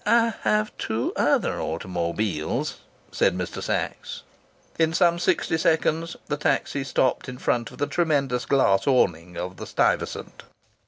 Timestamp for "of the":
7.69-7.85, 9.37-9.67